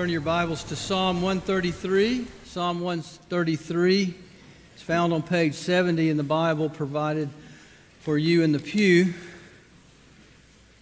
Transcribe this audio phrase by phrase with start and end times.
[0.00, 2.26] Turn your Bibles to Psalm 133.
[2.46, 4.14] Psalm 133
[4.74, 7.28] is found on page 70 in the Bible provided
[8.00, 9.12] for you in the pew.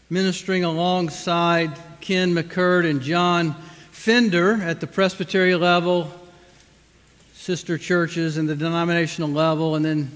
[0.09, 3.57] Ministering alongside Ken McCurd and John
[3.91, 6.13] Fender at the Presbyterian level,
[7.35, 10.13] sister churches and the denominational level, and then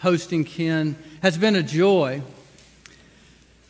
[0.00, 2.20] hosting Ken has been a joy.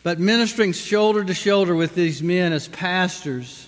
[0.02, 3.65] But ministering shoulder to shoulder with these men as pastors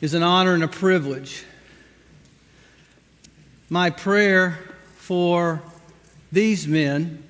[0.00, 1.44] is an honor and a privilege.
[3.68, 4.58] My prayer
[4.96, 5.62] for
[6.32, 7.22] these men,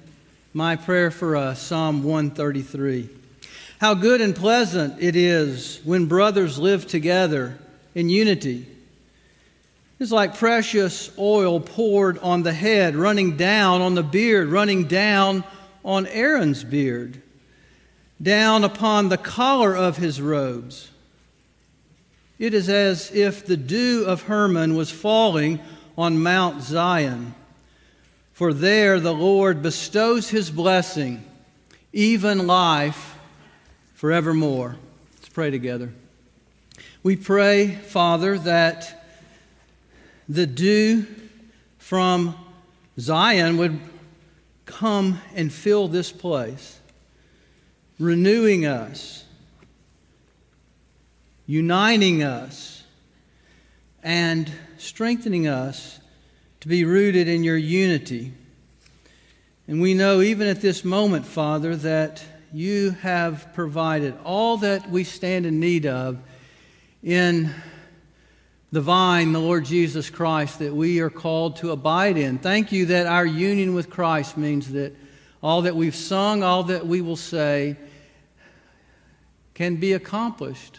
[0.55, 3.09] my prayer for us, Psalm 133.
[3.81, 7.59] How good and pleasant it is when brothers live together
[7.95, 8.67] in unity.
[9.99, 15.43] It's like precious oil poured on the head, running down on the beard, running down
[15.85, 17.21] on Aaron's beard,
[18.23, 20.91] down upon the collar of his robes
[22.41, 25.61] it is as if the dew of Hermon was falling
[25.97, 27.35] on Mount Zion.
[28.33, 31.23] For there the Lord bestows his blessing,
[31.93, 33.19] even life
[33.93, 34.77] forevermore.
[35.17, 35.93] Let's pray together.
[37.03, 39.05] We pray, Father, that
[40.27, 41.05] the dew
[41.77, 42.35] from
[42.99, 43.79] Zion would
[44.65, 46.81] come and fill this place,
[47.99, 49.25] renewing us
[51.51, 52.85] uniting us
[54.05, 54.49] and
[54.79, 55.99] strengthening us
[56.61, 58.33] to be rooted in your unity.
[59.67, 65.03] And we know even at this moment, Father, that you have provided all that we
[65.03, 66.19] stand in need of
[67.03, 67.53] in
[68.71, 72.39] the vine, the Lord Jesus Christ, that we are called to abide in.
[72.39, 74.95] Thank you that our union with Christ means that
[75.43, 77.77] all that we've sung, all that we will say,
[79.55, 80.79] can be accomplished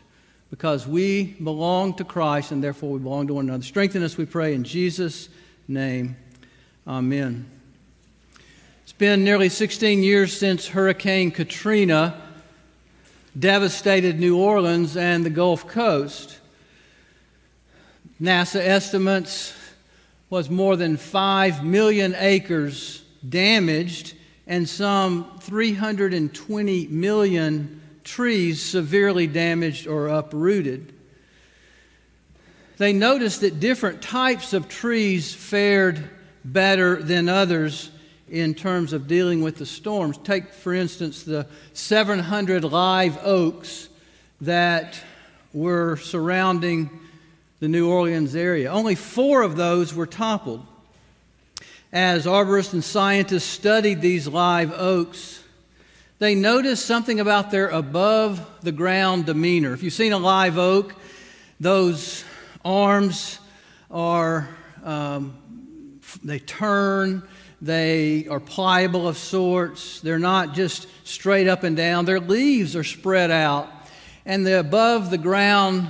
[0.52, 3.64] because we belong to Christ and therefore we belong to one another.
[3.64, 5.30] Strengthen us, we pray, in Jesus'
[5.68, 6.18] name.
[6.86, 7.50] Amen.
[8.84, 12.22] It's been nearly 16 years since Hurricane Katrina
[13.40, 16.38] devastated New Orleans and the Gulf Coast.
[18.22, 19.54] NASA estimates
[20.30, 24.16] was more than 5 million acres damaged
[24.48, 30.94] and some 320 million trees severely damaged or uprooted.
[32.78, 36.10] They noticed that different types of trees fared
[36.44, 37.92] better than others
[38.30, 40.18] in terms of dealing with the storms.
[40.18, 43.90] Take, for instance, the 700 live oaks
[44.40, 45.00] that
[45.54, 46.90] were surrounding
[47.60, 48.72] the New Orleans area.
[48.72, 50.66] Only four of those were toppled.
[51.94, 55.41] As arborists and scientists studied these live oaks,
[56.22, 59.74] they notice something about their above the ground demeanor.
[59.74, 60.94] If you've seen a live oak,
[61.60, 62.24] those
[62.64, 63.40] arms
[63.90, 64.48] are,
[64.84, 65.36] um,
[66.24, 67.24] they turn,
[67.60, 72.84] they are pliable of sorts, they're not just straight up and down, their leaves are
[72.84, 73.68] spread out.
[74.24, 75.88] And the above the ground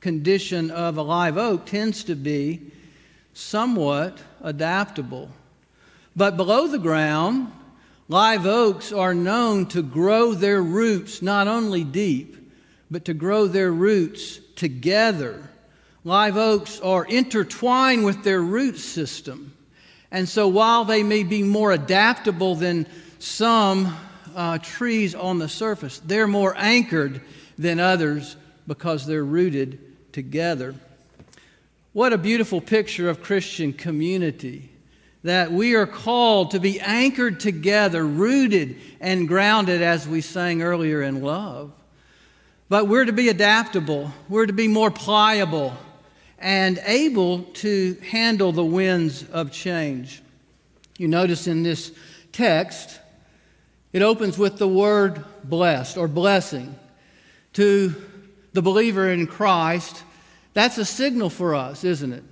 [0.00, 2.72] condition of a live oak tends to be
[3.32, 5.30] somewhat adaptable.
[6.16, 7.52] But below the ground,
[8.08, 12.36] Live oaks are known to grow their roots not only deep,
[12.88, 15.50] but to grow their roots together.
[16.04, 19.52] Live oaks are intertwined with their root system.
[20.12, 22.86] And so while they may be more adaptable than
[23.18, 23.96] some
[24.36, 27.20] uh, trees on the surface, they're more anchored
[27.58, 28.36] than others
[28.68, 30.76] because they're rooted together.
[31.92, 34.70] What a beautiful picture of Christian community
[35.26, 41.02] that we are called to be anchored together, rooted and grounded, as we sang earlier,
[41.02, 41.72] in love.
[42.68, 45.74] But we're to be adaptable, we're to be more pliable
[46.38, 50.22] and able to handle the winds of change.
[50.96, 51.90] You notice in this
[52.30, 53.00] text,
[53.92, 56.76] it opens with the word blessed or blessing.
[57.54, 57.94] To
[58.52, 60.04] the believer in Christ,
[60.54, 62.22] that's a signal for us, isn't it?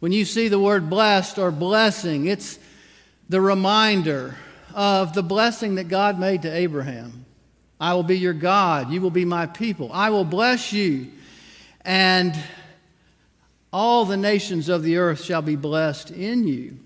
[0.00, 2.58] When you see the word blessed or blessing, it's
[3.28, 4.34] the reminder
[4.74, 7.26] of the blessing that God made to Abraham.
[7.78, 8.90] I will be your God.
[8.90, 9.90] You will be my people.
[9.92, 11.08] I will bless you.
[11.82, 12.34] And
[13.72, 16.78] all the nations of the earth shall be blessed in you.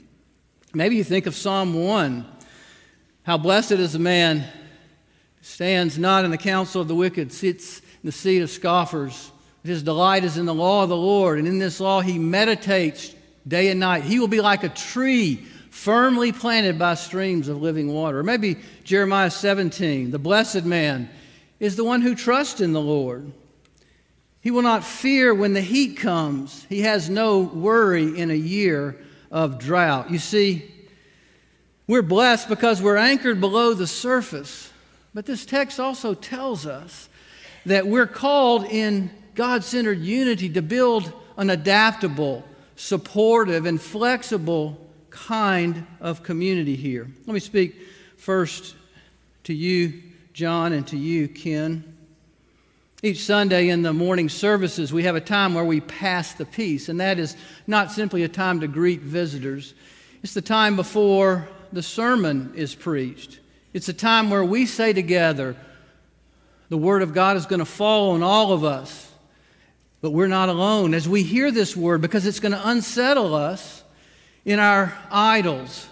[0.75, 2.27] Maybe you think of Psalm 1.
[3.23, 4.49] How blessed is the man who
[5.41, 9.31] stands not in the counsel of the wicked, sits in the seat of scoffers.
[9.65, 13.15] His delight is in the law of the Lord, and in this law he meditates
[13.49, 14.05] day and night.
[14.05, 15.37] He will be like a tree
[15.71, 18.21] firmly planted by streams of living water.
[18.21, 21.09] Or maybe Jeremiah 17, the blessed man
[21.59, 23.33] is the one who trusts in the Lord.
[24.41, 26.67] He will not fear when the heat comes.
[26.69, 28.97] He has no worry in a year
[29.31, 30.11] of drought.
[30.11, 30.71] You see,
[31.87, 34.71] we're blessed because we're anchored below the surface.
[35.15, 37.09] But this text also tells us
[37.65, 42.45] that we're called in God centered unity to build an adaptable,
[42.77, 44.79] supportive, and flexible
[45.11, 47.09] kind of community here.
[47.27, 47.77] Let me speak
[48.17, 48.75] first
[49.45, 50.03] to you,
[50.33, 51.85] John, and to you, Ken.
[53.03, 56.89] Each Sunday in the morning services, we have a time where we pass the peace,
[56.89, 59.75] and that is not simply a time to greet visitors.
[60.23, 63.41] It's the time before the sermon is preached.
[63.75, 65.57] It's a time where we say together,
[66.71, 69.13] the Word of God is going to fall on all of us,
[70.05, 73.83] but we're not alone as we hear this Word because it's going to unsettle us
[74.45, 75.87] in our idols.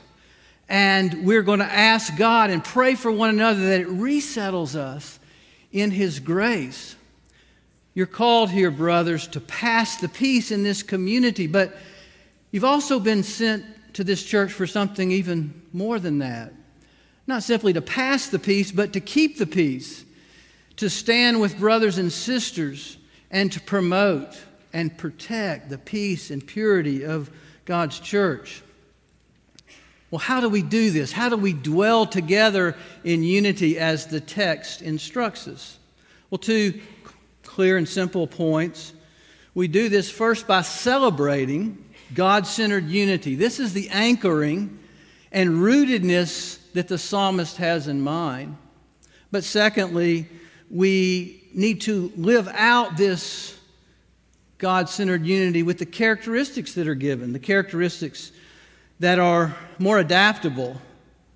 [0.68, 5.18] And we're going to ask God and pray for one another that it resettles us
[5.72, 6.94] in His grace.
[7.94, 11.74] You're called here, brothers, to pass the peace in this community, but
[12.50, 13.64] you've also been sent
[13.94, 16.52] to this church for something even more than that.
[17.26, 20.04] Not simply to pass the peace, but to keep the peace,
[20.76, 22.98] to stand with brothers and sisters,
[23.32, 24.38] and to promote
[24.72, 27.30] and protect the peace and purity of
[27.64, 28.62] God's church.
[30.10, 31.10] Well, how do we do this?
[31.10, 35.78] How do we dwell together in unity as the text instructs us?
[36.28, 36.80] Well, two
[37.42, 38.92] clear and simple points.
[39.54, 43.36] We do this first by celebrating God centered unity.
[43.36, 44.78] This is the anchoring
[45.30, 48.56] and rootedness that the psalmist has in mind.
[49.30, 50.28] But secondly,
[50.70, 53.58] we need to live out this
[54.58, 58.30] God centered unity with the characteristics that are given, the characteristics
[59.00, 60.80] that are more adaptable,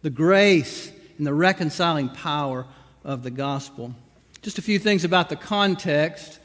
[0.03, 2.67] the grace and the reconciling power
[3.05, 3.95] of the gospel.
[4.43, 6.39] Just a few things about the context.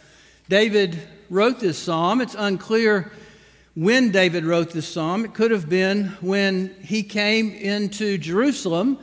[0.49, 2.19] David wrote this psalm.
[2.19, 3.11] It's unclear
[3.75, 5.23] when David wrote this psalm.
[5.23, 8.97] It could have been when he came into Jerusalem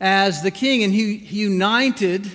[0.00, 2.30] as the king and he united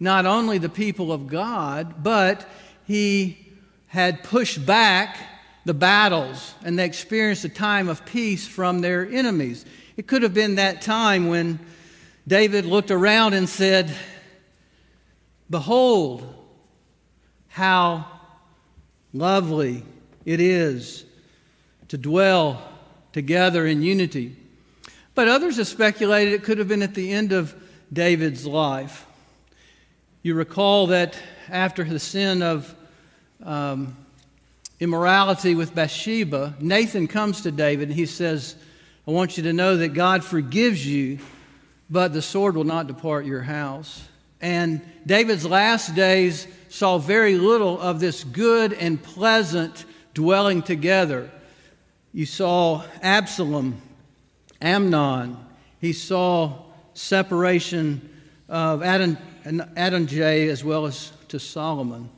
[0.00, 2.48] not only the people of God, but
[2.86, 3.46] he
[3.88, 5.16] had pushed back
[5.64, 9.64] the battles and they experienced a time of peace from their enemies.
[9.96, 11.58] It could have been that time when
[12.26, 13.94] David looked around and said,
[15.50, 16.34] Behold,
[17.48, 18.06] how
[19.12, 19.82] lovely
[20.24, 21.04] it is
[21.88, 22.62] to dwell
[23.12, 24.36] together in unity.
[25.14, 27.54] But others have speculated it could have been at the end of
[27.92, 29.07] David's life.
[30.20, 31.16] You recall that
[31.48, 32.74] after the sin of
[33.40, 33.96] um,
[34.80, 38.56] immorality with Bathsheba, Nathan comes to David and he says,
[39.06, 41.20] I want you to know that God forgives you,
[41.88, 44.08] but the sword will not depart your house.
[44.40, 51.30] And David's last days saw very little of this good and pleasant dwelling together.
[52.12, 53.80] You saw Absalom,
[54.60, 55.36] Amnon,
[55.80, 56.54] he saw
[56.92, 58.16] separation
[58.48, 58.82] of
[59.48, 62.10] Adon, Adonijah as well as to Solomon.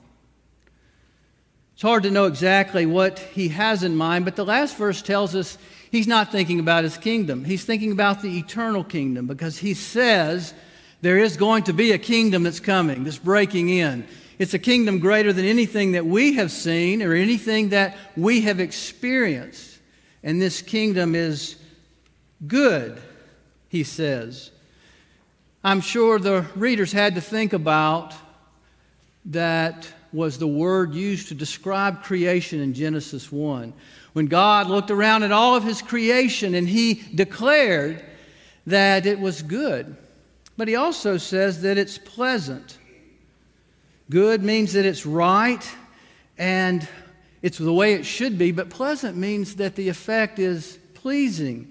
[1.74, 5.34] It's hard to know exactly what he has in mind, but the last verse tells
[5.34, 5.56] us
[5.90, 7.44] he's not thinking about his kingdom.
[7.44, 10.52] He's thinking about the eternal kingdom because he says,
[11.00, 14.06] there is going to be a kingdom that's coming, that's breaking in.
[14.38, 18.60] It's a kingdom greater than anything that we have seen or anything that we have
[18.60, 19.78] experienced.
[20.22, 21.56] And this kingdom is
[22.46, 23.00] good,
[23.68, 24.50] he says.
[25.62, 28.14] I'm sure the readers had to think about
[29.26, 33.74] that was the word used to describe creation in Genesis 1.
[34.14, 38.02] When God looked around at all of his creation and he declared
[38.66, 39.96] that it was good.
[40.56, 42.78] But he also says that it's pleasant.
[44.08, 45.68] Good means that it's right
[46.38, 46.88] and
[47.42, 51.70] it's the way it should be, but pleasant means that the effect is pleasing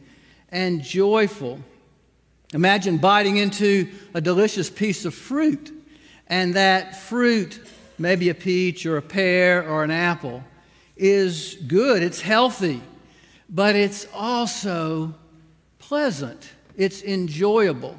[0.49, 1.59] and joyful.
[2.53, 5.71] Imagine biting into a delicious piece of fruit,
[6.27, 7.59] and that fruit,
[7.99, 10.43] maybe a peach or a pear or an apple,
[10.97, 12.81] is good, it's healthy,
[13.49, 15.13] but it's also
[15.77, 17.95] pleasant, it's enjoyable.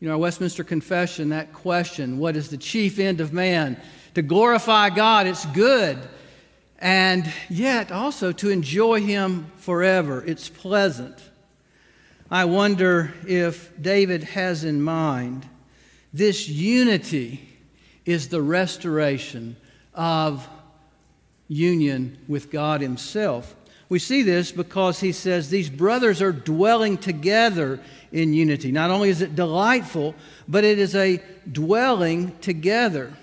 [0.00, 3.80] You know, our Westminster Confession, that question, what is the chief end of man?
[4.14, 5.98] To glorify God, it's good.
[6.78, 11.18] And yet also to enjoy Him forever, it's pleasant.
[12.30, 15.48] I wonder if David has in mind
[16.12, 17.48] this unity
[18.04, 19.56] is the restoration
[19.94, 20.46] of
[21.48, 23.54] union with God Himself.
[23.88, 27.80] We see this because he says these brothers are dwelling together
[28.12, 28.70] in unity.
[28.70, 30.14] Not only is it delightful,
[30.46, 33.14] but it is a dwelling together.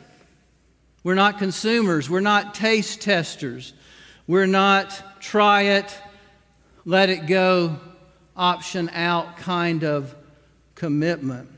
[1.03, 2.09] We're not consumers.
[2.09, 3.73] We're not taste testers.
[4.25, 5.95] We're not try it,
[6.83, 7.79] let it go,
[8.35, 10.15] option out kind of
[10.75, 11.49] commitment.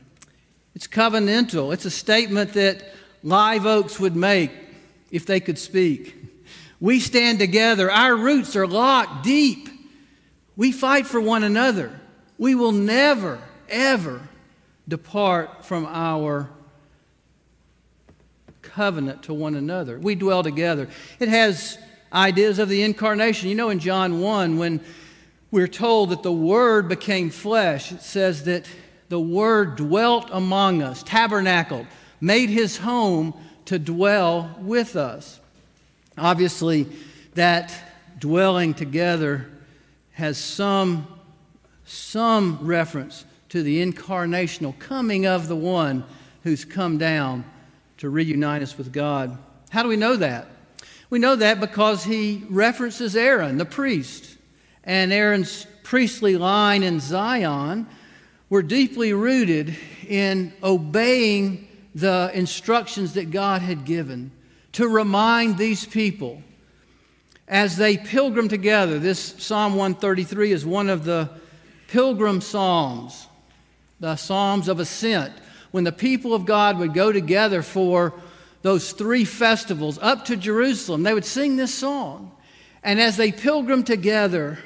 [0.74, 1.72] It's covenantal.
[1.74, 2.84] It's a statement that
[3.22, 4.52] live oaks would make
[5.10, 6.14] if they could speak.
[6.80, 7.90] We stand together.
[7.90, 9.68] Our roots are locked deep.
[10.56, 11.98] We fight for one another.
[12.38, 14.28] We will never, ever
[14.86, 16.48] depart from our
[18.62, 19.98] covenant to one another.
[19.98, 20.88] We dwell together.
[21.18, 21.78] It has
[22.12, 23.48] ideas of the incarnation.
[23.48, 24.80] You know, in John 1, when
[25.50, 28.66] we're told that the Word became flesh, it says that
[29.08, 31.86] the Word dwelt among us, tabernacled,
[32.20, 35.40] made his home to dwell with us.
[36.16, 36.86] Obviously,
[37.34, 37.72] that
[38.18, 39.48] dwelling together
[40.12, 41.06] has some,
[41.84, 46.04] some reference to the incarnational coming of the one
[46.42, 47.44] who's come down
[47.98, 49.38] to reunite us with God.
[49.70, 50.46] How do we know that?
[51.10, 54.37] We know that because he references Aaron, the priest,
[54.88, 57.86] and Aaron's priestly line in Zion
[58.48, 59.76] were deeply rooted
[60.08, 64.30] in obeying the instructions that God had given
[64.72, 66.42] to remind these people
[67.46, 68.98] as they pilgrim together.
[68.98, 71.28] This Psalm 133 is one of the
[71.88, 73.26] pilgrim psalms,
[74.00, 75.34] the psalms of ascent,
[75.70, 78.14] when the people of God would go together for
[78.62, 82.32] those three festivals up to Jerusalem, they would sing this song.
[82.82, 84.58] And as they pilgrim together,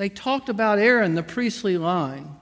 [0.00, 2.34] they talked about Aaron, the priestly line.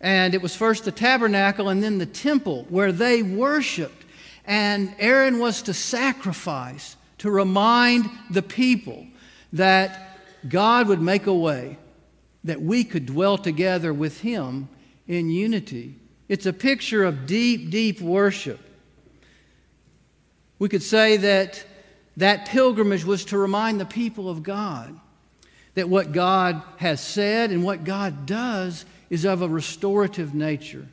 [0.00, 4.06] And it was first the tabernacle and then the temple where they worshiped.
[4.46, 9.06] And Aaron was to sacrifice to remind the people
[9.52, 11.76] that God would make a way
[12.42, 14.70] that we could dwell together with Him
[15.06, 15.96] in unity.
[16.30, 18.60] It's a picture of deep, deep worship.
[20.58, 21.66] We could say that
[22.16, 24.98] that pilgrimage was to remind the people of God
[25.74, 30.86] that what God has said and what God does is of a restorative nature.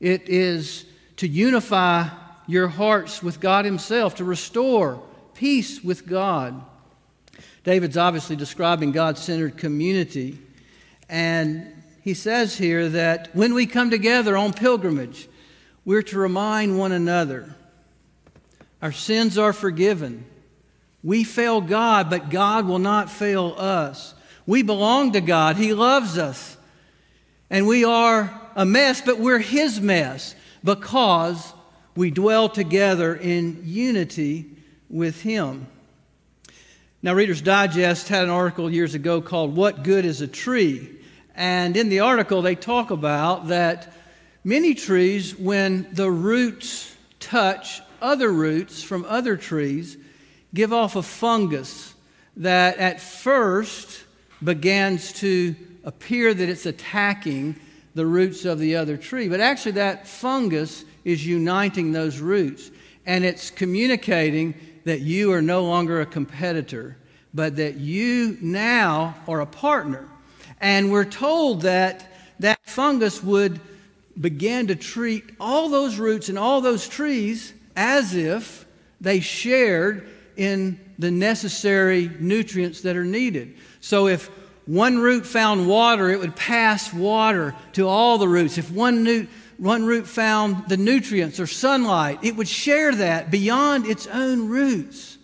[0.00, 2.08] It is to unify
[2.46, 5.02] your hearts with God Himself, to restore
[5.34, 6.62] peace with God.
[7.64, 10.38] David's obviously describing God centered community.
[11.08, 15.28] And he says here that when we come together on pilgrimage,
[15.84, 17.54] we're to remind one another
[18.82, 20.26] our sins are forgiven.
[21.04, 24.14] We fail God, but God will not fail us.
[24.46, 25.56] We belong to God.
[25.56, 26.56] He loves us.
[27.50, 30.34] And we are a mess, but we're His mess
[30.64, 31.52] because
[31.94, 34.46] we dwell together in unity
[34.88, 35.66] with Him.
[37.02, 40.88] Now, Reader's Digest had an article years ago called What Good is a Tree?
[41.36, 43.92] And in the article, they talk about that
[44.42, 49.98] many trees, when the roots touch other roots from other trees
[50.54, 51.94] give off a fungus
[52.36, 54.04] that at first
[54.42, 57.56] begins to appear that it's attacking
[57.94, 59.28] the roots of the other tree.
[59.28, 62.70] But actually, that fungus is uniting those roots
[63.06, 66.96] and it's communicating that you are no longer a competitor,
[67.32, 70.08] but that you now are a partner.
[70.60, 73.60] And we're told that that fungus would
[74.20, 78.66] begin to treat all those roots and all those trees as if
[79.00, 83.56] they shared in the necessary nutrients that are needed.
[83.80, 84.30] So if
[84.66, 88.56] one root found water, it would pass water to all the roots.
[88.56, 89.26] If one, nu-
[89.58, 95.18] one root found the nutrients or sunlight, it would share that beyond its own roots.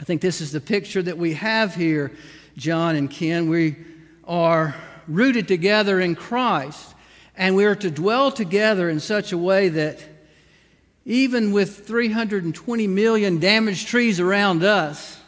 [0.00, 2.12] I think this is the picture that we have here,
[2.56, 3.48] John and Ken.
[3.48, 3.76] We
[4.24, 4.74] are
[5.08, 6.94] rooted together in Christ,
[7.36, 9.98] and we are to dwell together in such a way that
[11.08, 15.18] even with 320 million damaged trees around us,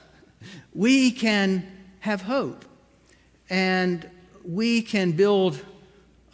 [0.74, 1.66] we can
[2.00, 2.66] have hope
[3.48, 4.06] and
[4.44, 5.58] we can build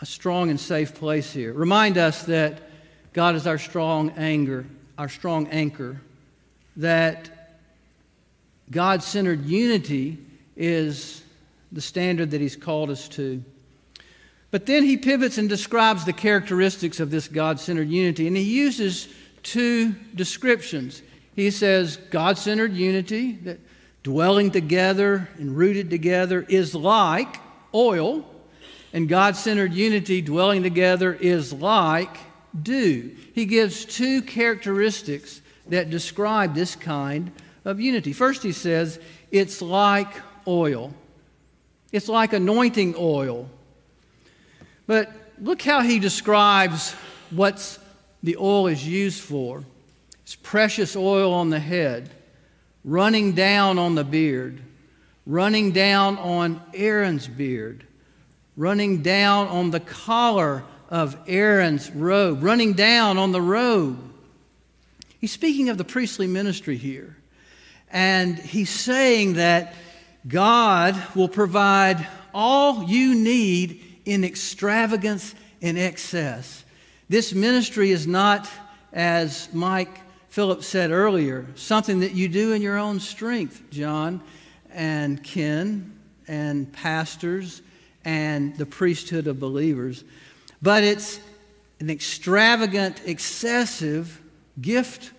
[0.00, 1.52] a strong and safe place here.
[1.52, 2.60] Remind us that
[3.12, 4.66] God is our strong anger,
[4.98, 6.00] our strong anchor,
[6.76, 7.30] that
[8.68, 10.18] God centered unity
[10.56, 11.22] is
[11.70, 13.44] the standard that He's called us to.
[14.50, 18.42] But then he pivots and describes the characteristics of this God centered unity, and he
[18.42, 19.08] uses
[19.46, 21.02] two descriptions.
[21.36, 23.60] He says God centered unity, that
[24.02, 27.36] dwelling together and rooted together is like
[27.72, 28.28] oil,
[28.92, 32.16] and God centered unity, dwelling together, is like
[32.60, 33.14] dew.
[33.34, 37.30] He gives two characteristics that describe this kind
[37.64, 38.12] of unity.
[38.12, 38.98] First, he says
[39.30, 40.12] it's like
[40.48, 40.92] oil,
[41.92, 43.48] it's like anointing oil.
[44.86, 46.94] But look how he describes
[47.30, 47.78] what's
[48.26, 49.62] the oil is used for.
[50.24, 52.10] It's precious oil on the head,
[52.84, 54.60] running down on the beard,
[55.24, 57.86] running down on Aaron's beard,
[58.56, 64.12] running down on the collar of Aaron's robe, running down on the robe.
[65.20, 67.16] He's speaking of the priestly ministry here.
[67.92, 69.72] And he's saying that
[70.26, 72.04] God will provide
[72.34, 76.64] all you need in extravagance and excess.
[77.08, 78.50] This ministry is not,
[78.92, 84.20] as Mike Phillips said earlier, something that you do in your own strength, John
[84.72, 85.96] and Ken
[86.26, 87.62] and pastors
[88.04, 90.02] and the priesthood of believers.
[90.60, 91.20] But it's
[91.78, 94.20] an extravagant, excessive
[94.60, 95.12] gift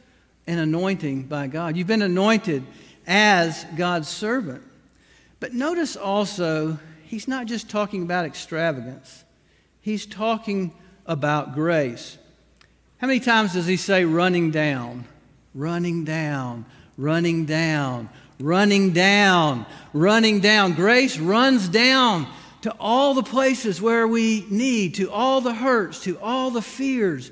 [0.45, 1.77] and anointing by God.
[1.77, 2.65] You've been anointed
[3.07, 4.61] as God's servant.
[5.39, 9.23] But notice also, he's not just talking about extravagance,
[9.79, 10.73] he's talking
[11.07, 12.17] about grace.
[12.97, 15.05] How many times does he say running down?
[15.53, 16.65] Running down,
[16.97, 18.09] running down,
[18.39, 20.73] running down, running down.
[20.73, 22.27] Grace runs down
[22.61, 27.31] to all the places where we need, to all the hurts, to all the fears.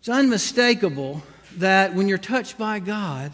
[0.00, 1.22] It's unmistakable
[1.56, 3.32] that when you're touched by God,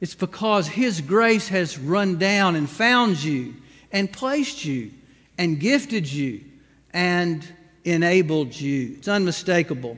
[0.00, 3.54] it's because His grace has run down and found you
[3.90, 4.90] and placed you
[5.38, 6.44] and gifted you
[6.92, 7.46] and
[7.86, 8.96] enabled you.
[8.98, 9.96] It's unmistakable.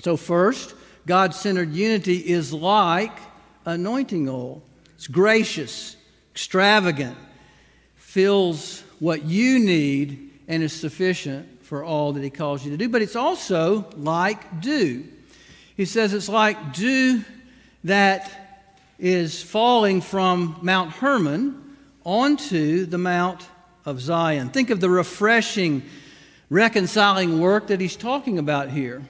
[0.00, 0.74] So, first,
[1.06, 3.18] God centered unity is like
[3.64, 4.62] anointing oil.
[4.94, 5.96] It's gracious,
[6.32, 7.16] extravagant,
[7.96, 12.88] fills what you need, and is sufficient for all that He calls you to do.
[12.88, 15.08] But it's also like dew.
[15.76, 17.24] He says it's like dew
[17.84, 18.30] that
[18.98, 23.48] is falling from Mount Hermon onto the Mount
[23.84, 24.50] of Zion.
[24.50, 25.82] Think of the refreshing,
[26.52, 29.02] reconciling work that he's talking about here.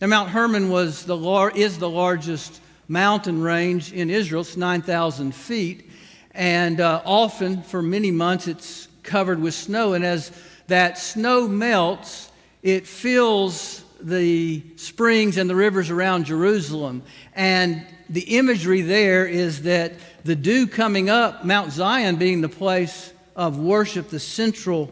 [0.00, 4.40] Now, Mount Hermon was the lar- is the largest mountain range in Israel.
[4.40, 5.88] It's 9,000 feet.
[6.32, 9.92] And uh, often, for many months, it's covered with snow.
[9.92, 10.32] And as
[10.66, 12.32] that snow melts,
[12.64, 17.04] it fills the springs and the rivers around Jerusalem.
[17.36, 19.92] And the imagery there is that
[20.24, 24.90] the dew coming up, Mount Zion being the place of worship, the central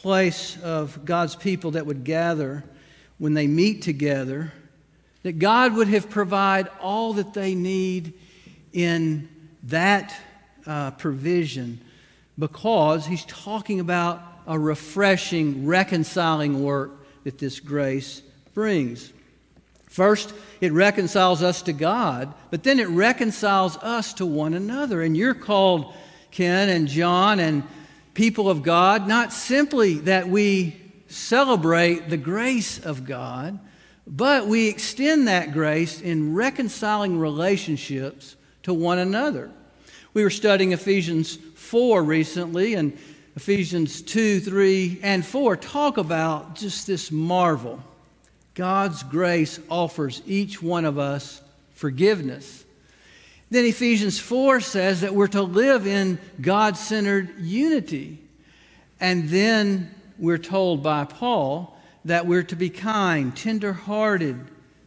[0.00, 2.64] place of God's people that would gather
[3.18, 4.50] when they meet together,
[5.22, 8.14] that God would have provided all that they need
[8.72, 9.28] in
[9.64, 10.14] that
[10.66, 11.80] uh, provision
[12.38, 16.92] because he's talking about a refreshing, reconciling work
[17.24, 18.22] that this grace
[18.54, 19.12] brings.
[19.86, 20.32] First,
[20.62, 25.02] it reconciles us to God, but then it reconciles us to one another.
[25.02, 25.92] And you're called,
[26.30, 27.64] Ken and John and
[28.20, 30.78] people of God, not simply that we
[31.08, 33.58] celebrate the grace of God,
[34.06, 39.50] but we extend that grace in reconciling relationships to one another.
[40.12, 42.92] We were studying Ephesians 4 recently, and
[43.36, 47.82] Ephesians 2, 3, and 4 talk about just this marvel.
[48.52, 51.40] God's grace offers each one of us
[51.72, 52.66] forgiveness.
[53.50, 58.18] Then Ephesians 4 says that we're to live in God centered unity.
[59.00, 64.38] And then we're told by Paul that we're to be kind, tender hearted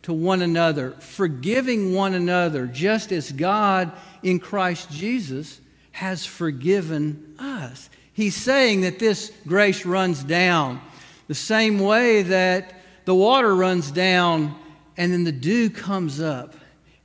[0.03, 5.59] to one another, forgiving one another, just as God in Christ Jesus
[5.91, 7.89] has forgiven us.
[8.13, 10.81] He's saying that this grace runs down
[11.27, 12.73] the same way that
[13.05, 14.55] the water runs down
[14.97, 16.53] and then the dew comes up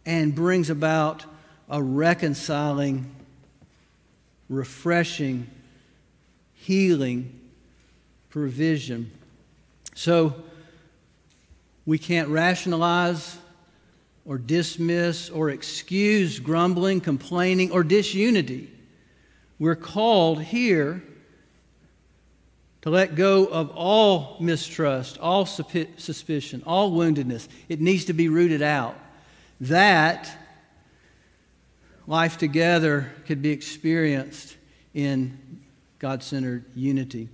[0.05, 1.25] and brings about
[1.69, 3.15] a reconciling,
[4.49, 5.49] refreshing,
[6.55, 7.39] healing
[8.31, 9.11] provision.
[9.95, 10.35] So
[11.85, 13.39] we can't rationalize
[14.25, 18.71] or dismiss or excuse grumbling, complaining, or disunity.
[19.59, 21.03] We're called here
[22.83, 27.49] to let go of all mistrust, all suspicion, all woundedness.
[27.69, 28.97] It needs to be rooted out.
[29.61, 30.31] That
[32.09, 34.57] life together could be experienced
[34.95, 35.39] in
[35.99, 37.29] God centered unity.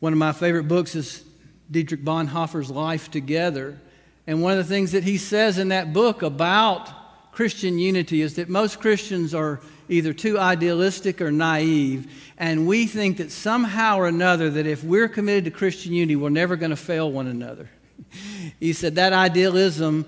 [0.00, 1.22] One of my favorite books is
[1.70, 3.78] Dietrich Bonhoeffer's Life Together.
[4.26, 8.36] And one of the things that he says in that book about Christian unity is
[8.36, 14.06] that most Christians are either too idealistic or naive, and we think that somehow or
[14.06, 17.68] another that if we're committed to Christian unity, we're never going to fail one another.
[18.60, 20.06] he said that idealism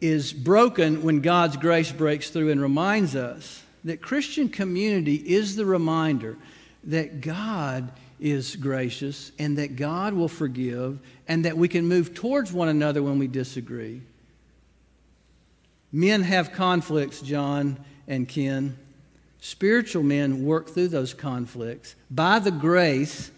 [0.00, 5.64] is broken when God's grace breaks through and reminds us that Christian community is the
[5.64, 6.36] reminder
[6.84, 12.52] that God is gracious and that God will forgive and that we can move towards
[12.52, 14.02] one another when we disagree.
[15.92, 17.78] Men have conflicts, John
[18.08, 18.76] and Ken.
[19.40, 23.30] Spiritual men work through those conflicts by the grace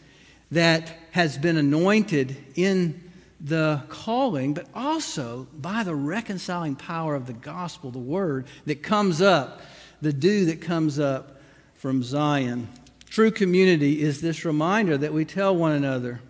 [0.50, 3.07] that has been anointed in
[3.40, 9.22] the calling, but also by the reconciling power of the gospel, the word that comes
[9.22, 9.60] up,
[10.00, 11.40] the dew that comes up
[11.74, 12.68] from Zion.
[13.08, 16.20] True community is this reminder that we tell one another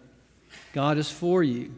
[0.73, 1.75] God is for you,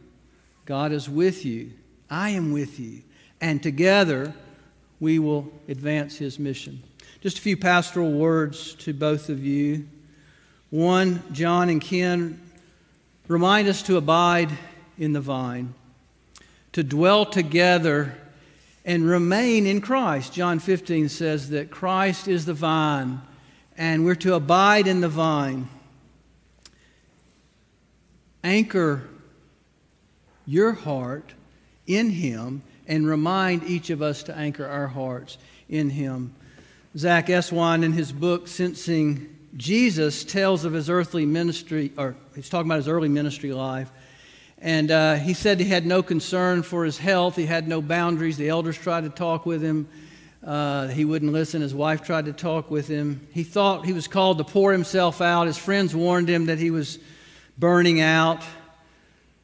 [0.66, 1.72] God is with you,
[2.10, 3.02] I am with you,
[3.40, 4.34] and together
[4.98, 6.82] we will advance his mission.
[7.20, 9.88] Just a few pastoral words to both of you.
[10.70, 12.40] One, John and Ken
[13.28, 14.50] remind us to abide
[15.00, 15.74] in the vine,
[16.72, 18.14] to dwell together
[18.84, 20.32] and remain in Christ.
[20.32, 23.20] John 15 says that Christ is the vine,
[23.76, 25.68] and we're to abide in the vine.
[28.44, 29.08] Anchor
[30.46, 31.34] your heart
[31.86, 36.34] in Him and remind each of us to anchor our hearts in Him.
[36.96, 42.68] Zack Eswine, in his book, Sensing Jesus, tells of his earthly ministry, or he's talking
[42.68, 43.92] about his early ministry life.
[44.60, 47.36] And uh, he said he had no concern for his health.
[47.36, 48.36] He had no boundaries.
[48.36, 49.88] The elders tried to talk with him.
[50.44, 51.62] Uh, he wouldn't listen.
[51.62, 53.26] His wife tried to talk with him.
[53.32, 55.46] He thought he was called to pour himself out.
[55.46, 56.98] His friends warned him that he was
[57.58, 58.42] burning out.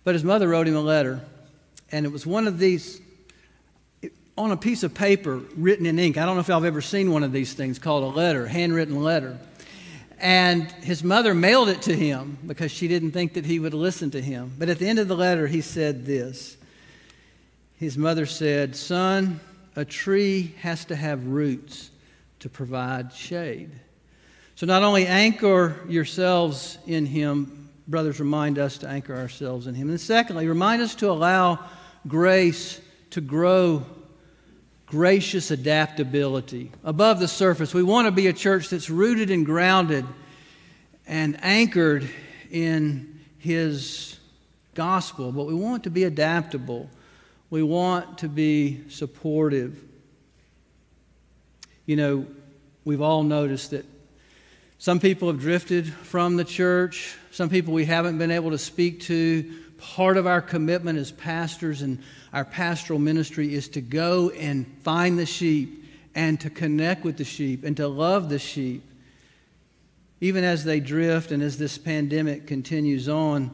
[0.05, 1.20] But his mother wrote him a letter.
[1.90, 3.00] And it was one of these
[4.38, 6.18] on a piece of paper written in ink.
[6.18, 9.02] I don't know if have ever seen one of these things called a letter, handwritten
[9.02, 9.38] letter.
[10.18, 14.11] And his mother mailed it to him because she didn't think that he would listen
[14.12, 14.52] to him.
[14.59, 16.57] But at the end of the letter, he said this.
[17.76, 19.40] His mother said, Son,
[19.74, 21.90] a tree has to have roots
[22.40, 23.70] to provide shade.
[24.55, 29.90] So not only anchor yourselves in him, brothers, remind us to anchor ourselves in him.
[29.90, 31.59] And secondly, remind us to allow
[32.09, 33.85] grace to grow
[34.87, 37.75] gracious adaptability above the surface.
[37.75, 40.05] We want to be a church that's rooted and grounded
[41.07, 42.09] and anchored
[42.51, 44.18] in His
[44.75, 46.88] gospel, but we want to be adaptable.
[47.51, 49.83] We want to be supportive.
[51.85, 52.27] You know,
[52.85, 53.85] we've all noticed that
[54.79, 59.01] some people have drifted from the church, some people we haven't been able to speak
[59.03, 59.53] to.
[59.79, 65.19] Part of our commitment as pastors and our pastoral ministry is to go and find
[65.19, 65.85] the sheep
[66.15, 68.83] and to connect with the sheep and to love the sheep.
[70.21, 73.51] Even as they drift and as this pandemic continues on,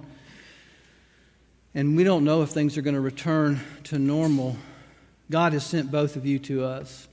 [1.74, 4.56] and we don't know if things are going to return to normal,
[5.30, 7.08] God has sent both of you to us.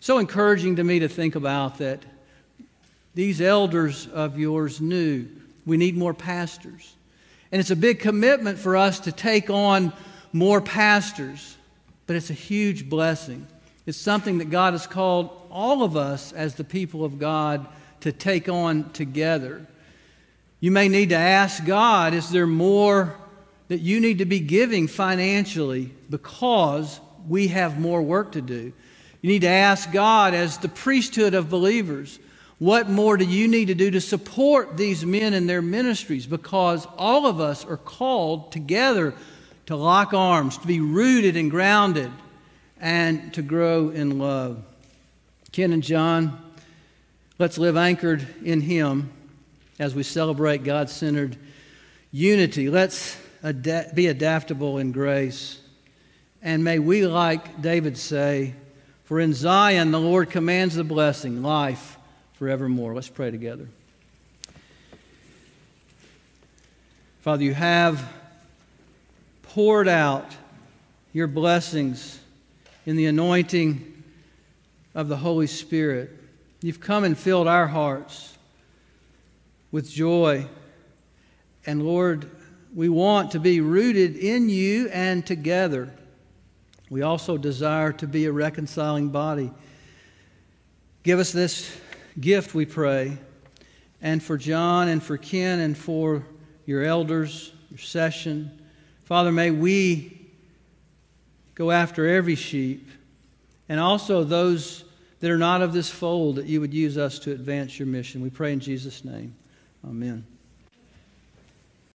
[0.00, 2.02] So encouraging to me to think about that
[3.14, 5.28] these elders of yours knew
[5.66, 6.94] we need more pastors.
[7.52, 9.92] And it's a big commitment for us to take on
[10.32, 11.56] more pastors,
[12.06, 13.46] but it's a huge blessing.
[13.86, 17.66] It's something that God has called all of us as the people of God
[18.00, 19.66] to take on together.
[20.60, 23.16] You may need to ask God, is there more
[23.68, 28.72] that you need to be giving financially because we have more work to do?
[29.22, 32.18] You need to ask God, as the priesthood of believers,
[32.60, 36.26] what more do you need to do to support these men and their ministries?
[36.26, 39.14] Because all of us are called together
[39.64, 42.12] to lock arms, to be rooted and grounded,
[42.78, 44.62] and to grow in love.
[45.52, 46.38] Ken and John,
[47.38, 49.10] let's live anchored in Him
[49.78, 51.38] as we celebrate God centered
[52.12, 52.68] unity.
[52.68, 53.16] Let's
[53.94, 55.58] be adaptable in grace.
[56.42, 58.52] And may we, like David, say,
[59.04, 61.96] For in Zion the Lord commands the blessing, life
[62.40, 62.94] forevermore.
[62.94, 63.68] Let's pray together.
[67.20, 68.02] Father, you have
[69.42, 70.24] poured out
[71.12, 72.18] your blessings
[72.86, 74.02] in the anointing
[74.94, 76.16] of the Holy Spirit.
[76.62, 78.38] You've come and filled our hearts
[79.70, 80.46] with joy.
[81.66, 82.30] And Lord,
[82.74, 85.92] we want to be rooted in you and together.
[86.88, 89.52] We also desire to be a reconciling body.
[91.02, 91.70] Give us this
[92.20, 93.18] gift, we pray,
[94.02, 96.26] and for John and for Ken and for
[96.66, 98.60] your elders, your session.
[99.04, 100.30] Father, may we
[101.54, 102.88] go after every sheep
[103.68, 104.84] and also those
[105.20, 108.22] that are not of this fold, that you would use us to advance your mission.
[108.22, 109.34] We pray in Jesus' name.
[109.86, 110.26] Amen.